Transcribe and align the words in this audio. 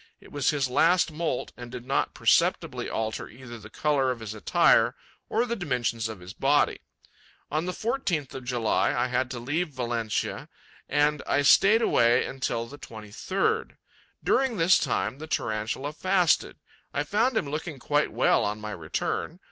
It 0.19 0.31
was 0.31 0.49
his 0.49 0.67
last 0.67 1.11
moult 1.11 1.51
and 1.55 1.71
did 1.71 1.85
not 1.85 2.15
perceptibly 2.15 2.89
alter 2.89 3.27
either 3.29 3.59
the 3.59 3.69
colour 3.69 4.09
of 4.09 4.19
his 4.19 4.33
attire 4.33 4.95
or 5.29 5.45
the 5.45 5.55
dimensions 5.55 6.09
of 6.09 6.21
his 6.21 6.33
body. 6.33 6.81
On 7.51 7.65
the 7.67 7.71
14th 7.71 8.33
of 8.33 8.43
July, 8.43 8.95
I 8.95 9.09
had 9.09 9.29
to 9.29 9.37
leave 9.39 9.69
Valencia; 9.69 10.49
and 10.89 11.21
I 11.27 11.43
stayed 11.43 11.83
away 11.83 12.25
until 12.25 12.65
the 12.65 12.79
23rd. 12.79 13.77
During 14.23 14.57
this 14.57 14.79
time, 14.79 15.19
the 15.19 15.27
Tarantula 15.27 15.93
fasted; 15.93 16.55
I 16.95 17.03
found 17.03 17.37
him 17.37 17.47
looking 17.47 17.77
quite 17.77 18.11
well 18.11 18.43
on 18.43 18.59
my 18.59 18.71
return. 18.71 19.39